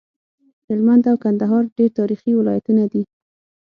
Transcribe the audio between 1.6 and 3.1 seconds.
ډير تاريخي ولايتونه دي